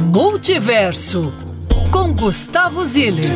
Multiverso 0.00 1.32
com 1.90 2.14
Gustavo 2.14 2.84
Ziller. 2.84 3.26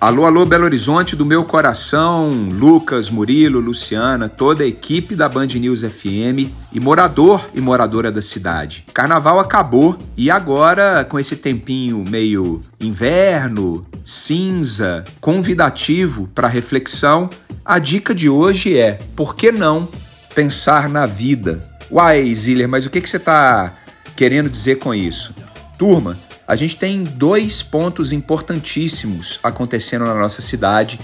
Alô, 0.00 0.26
alô, 0.26 0.44
Belo 0.44 0.64
Horizonte 0.64 1.16
do 1.16 1.24
meu 1.24 1.44
coração, 1.44 2.30
Lucas, 2.30 3.08
Murilo, 3.08 3.58
Luciana, 3.58 4.28
toda 4.28 4.62
a 4.62 4.66
equipe 4.66 5.14
da 5.14 5.28
Band 5.28 5.46
News 5.46 5.80
FM 5.80 6.52
e 6.72 6.80
morador 6.80 7.48
e 7.54 7.60
moradora 7.60 8.12
da 8.12 8.20
cidade. 8.20 8.84
Carnaval 8.92 9.38
acabou 9.38 9.96
e 10.16 10.30
agora, 10.30 11.04
com 11.04 11.18
esse 11.18 11.36
tempinho 11.36 12.04
meio 12.06 12.60
inverno, 12.78 13.86
cinza, 14.04 15.04
convidativo 15.20 16.28
para 16.34 16.48
reflexão, 16.48 17.30
a 17.64 17.78
dica 17.78 18.14
de 18.14 18.28
hoje 18.28 18.76
é: 18.76 18.98
por 19.16 19.34
que 19.34 19.50
não 19.50 19.88
pensar 20.34 20.88
na 20.88 21.06
vida? 21.06 21.60
Uai, 21.90 22.34
Ziller, 22.34 22.68
mas 22.68 22.84
o 22.84 22.90
que, 22.90 23.00
que 23.00 23.08
você 23.08 23.16
está 23.16 23.74
querendo 24.14 24.50
dizer 24.50 24.76
com 24.76 24.94
isso? 24.94 25.34
Turma, 25.78 26.18
a 26.46 26.56
gente 26.56 26.76
tem 26.76 27.04
dois 27.04 27.62
pontos 27.62 28.12
importantíssimos 28.12 29.40
acontecendo 29.42 30.04
na 30.04 30.14
nossa 30.14 30.42
cidade 30.42 30.98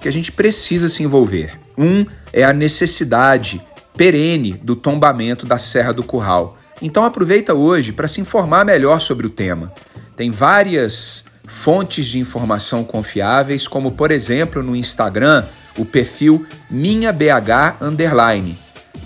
que 0.00 0.08
a 0.08 0.12
gente 0.12 0.32
precisa 0.32 0.88
se 0.88 1.02
envolver. 1.02 1.58
Um 1.76 2.04
é 2.32 2.42
a 2.42 2.52
necessidade 2.52 3.60
perene 3.96 4.54
do 4.54 4.74
tombamento 4.74 5.46
da 5.46 5.58
Serra 5.58 5.92
do 5.92 6.02
Curral. 6.02 6.58
Então 6.82 7.04
aproveita 7.04 7.54
hoje 7.54 7.92
para 7.92 8.08
se 8.08 8.20
informar 8.20 8.64
melhor 8.64 9.00
sobre 9.00 9.26
o 9.26 9.30
tema. 9.30 9.72
Tem 10.16 10.30
várias 10.30 11.24
fontes 11.46 12.06
de 12.06 12.18
informação 12.18 12.82
confiáveis, 12.82 13.68
como 13.68 13.92
por 13.92 14.10
exemplo 14.10 14.62
no 14.62 14.74
Instagram, 14.74 15.44
o 15.76 15.84
perfil 15.84 16.46
minha 16.70 17.12
BH 17.12 17.82
underline. 17.82 18.56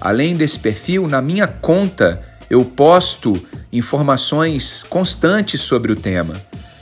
Além 0.00 0.36
desse 0.36 0.58
perfil, 0.58 1.08
na 1.08 1.20
minha 1.20 1.46
conta 1.46 2.20
eu 2.48 2.64
posto 2.64 3.44
informações 3.78 4.84
constantes 4.88 5.60
sobre 5.60 5.92
o 5.92 5.96
tema. 5.96 6.34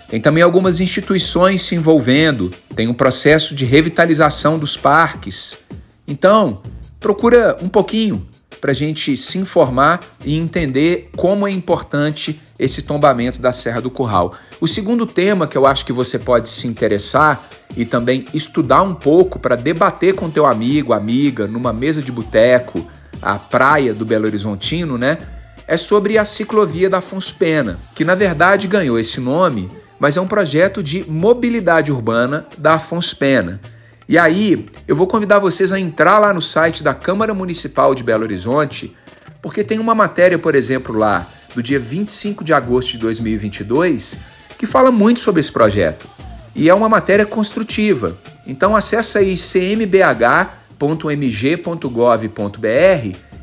Tem 0.08 0.20
também 0.20 0.42
algumas 0.42 0.80
instituições 0.80 1.62
se 1.62 1.74
envolvendo, 1.74 2.50
tem 2.76 2.86
um 2.86 2.94
processo 2.94 3.54
de 3.54 3.64
revitalização 3.64 4.58
dos 4.58 4.76
parques. 4.76 5.58
Então, 6.06 6.60
procura 7.00 7.56
um 7.62 7.68
pouquinho 7.68 8.26
para 8.60 8.72
a 8.72 8.74
gente 8.74 9.16
se 9.16 9.38
informar 9.38 10.00
e 10.24 10.36
entender 10.36 11.10
como 11.16 11.48
é 11.48 11.50
importante 11.50 12.40
esse 12.58 12.82
tombamento 12.82 13.40
da 13.40 13.52
Serra 13.52 13.80
do 13.80 13.90
Curral. 13.90 14.34
O 14.60 14.68
segundo 14.68 15.04
tema 15.04 15.46
que 15.48 15.56
eu 15.56 15.66
acho 15.66 15.84
que 15.84 15.92
você 15.92 16.18
pode 16.18 16.48
se 16.48 16.68
interessar 16.68 17.48
e 17.76 17.84
também 17.84 18.24
estudar 18.32 18.82
um 18.82 18.94
pouco 18.94 19.38
para 19.38 19.56
debater 19.56 20.14
com 20.14 20.30
teu 20.30 20.46
amigo, 20.46 20.92
amiga, 20.92 21.46
numa 21.46 21.72
mesa 21.72 22.00
de 22.00 22.12
boteco, 22.12 22.86
a 23.20 23.36
praia 23.36 23.94
do 23.94 24.04
Belo 24.04 24.26
Horizontino, 24.26 24.96
né? 24.96 25.18
É 25.73 25.77
sobre 25.78 26.19
a 26.19 26.25
ciclovia 26.27 26.91
da 26.91 26.98
Afonso 26.98 27.34
Pena, 27.34 27.78
que 27.95 28.05
na 28.05 28.15
verdade 28.15 28.69
ganhou 28.69 28.98
esse 28.98 29.19
nome, 29.19 29.70
mas 29.98 30.19
é 30.19 30.20
um 30.20 30.27
projeto 30.27 30.83
de 30.83 31.11
mobilidade 31.11 31.91
urbana 31.91 32.47
da 32.59 32.75
Afonso 32.75 33.17
Pena. 33.17 33.59
E 34.06 34.19
aí, 34.19 34.67
eu 34.87 34.95
vou 34.95 35.06
convidar 35.06 35.39
vocês 35.39 35.73
a 35.73 35.81
entrar 35.81 36.19
lá 36.19 36.31
no 36.34 36.43
site 36.43 36.83
da 36.83 36.93
Câmara 36.93 37.33
Municipal 37.33 37.95
de 37.95 38.03
Belo 38.03 38.23
Horizonte, 38.23 38.95
porque 39.41 39.65
tem 39.65 39.78
uma 39.78 39.95
matéria, 39.95 40.39
por 40.39 40.55
exemplo, 40.55 40.95
lá 40.95 41.27
do 41.55 41.62
dia 41.62 41.81
25 41.81 42.45
de 42.45 42.53
agosto 42.53 42.91
de 42.91 42.98
2022, 42.98 44.20
que 44.59 44.67
fala 44.67 44.93
muito 44.93 45.20
sobre 45.20 45.41
esse 45.41 45.50
projeto. 45.50 46.06
E 46.55 46.69
é 46.69 46.75
uma 46.75 46.91
matéria 46.91 47.25
construtiva. 47.25 48.15
Então 48.47 48.77
acessa 48.77 49.20
aí 49.20 49.34
cmbh.mg.gov.br 49.34 49.97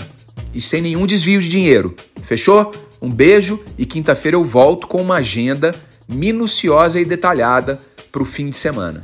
e 0.53 0.61
sem 0.61 0.81
nenhum 0.81 1.05
desvio 1.05 1.41
de 1.41 1.49
dinheiro. 1.49 1.95
Fechou? 2.23 2.73
Um 3.01 3.09
beijo 3.09 3.61
e 3.77 3.85
quinta-feira 3.85 4.37
eu 4.37 4.43
volto 4.43 4.87
com 4.87 5.01
uma 5.01 5.15
agenda 5.15 5.75
minuciosa 6.07 6.99
e 6.99 7.05
detalhada 7.05 7.79
para 8.11 8.23
o 8.23 8.25
fim 8.25 8.49
de 8.49 8.55
semana. 8.55 9.03